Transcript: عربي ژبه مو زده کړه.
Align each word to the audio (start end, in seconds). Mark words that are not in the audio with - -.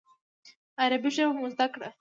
عربي 0.81 1.09
ژبه 1.15 1.31
مو 1.37 1.45
زده 1.53 1.67
کړه. 1.73 1.87